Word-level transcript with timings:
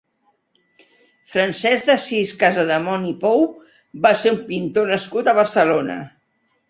Francesc 1.33 1.91
d'Assís 1.91 2.33
Casademont 2.43 3.05
i 3.11 3.13
Pou 3.25 3.45
va 4.07 4.15
ser 4.23 4.35
un 4.37 4.41
pintor 4.51 4.93
nascut 4.95 5.31
a 5.31 5.37
Barcelona. 5.43 6.01